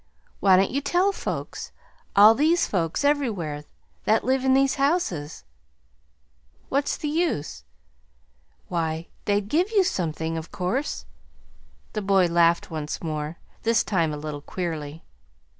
Why 0.39 0.55
don't 0.57 0.71
you 0.71 0.81
tell 0.81 1.11
folks 1.11 1.71
all 2.15 2.33
these 2.33 2.65
folks 2.65 3.05
everywhere, 3.05 3.65
that 4.05 4.23
live 4.23 4.43
in 4.43 4.55
these 4.55 4.73
houses?" 4.81 5.43
"What's 6.69 6.97
the 6.97 7.07
use?" 7.07 7.63
"Why, 8.67 9.09
they'd 9.25 9.47
give 9.47 9.69
you 9.69 9.83
something, 9.83 10.39
of 10.39 10.51
course!" 10.51 11.05
The 11.93 12.01
boy 12.01 12.25
laughed 12.25 12.71
once 12.71 13.03
more, 13.03 13.37
this 13.61 13.83
time 13.83 14.11
a 14.11 14.17
little 14.17 14.41
queerly. 14.41 15.03